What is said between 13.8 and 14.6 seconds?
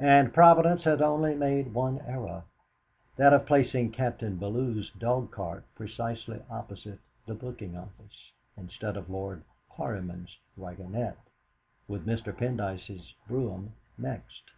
next.